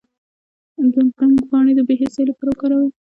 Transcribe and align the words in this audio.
د 0.93 0.97
بنګ 1.17 1.37
پاڼې 1.49 1.73
د 1.75 1.81
بې 1.87 1.95
حسی 2.01 2.23
لپاره 2.29 2.49
وکاروئ 2.51 2.89